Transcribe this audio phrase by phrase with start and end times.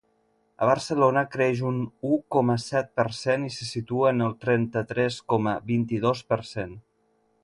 [0.63, 1.75] A Barcelona, creix un
[2.15, 6.73] u coma set per cent i se situa en el trenta-tres coma vint-i-dos per cent.